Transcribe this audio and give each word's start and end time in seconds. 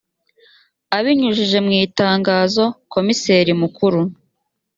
abinyujije 0.97 1.57
mu 1.65 1.71
itangazo 1.85 2.63
komiseri 2.93 3.51
mukuru 3.61 3.99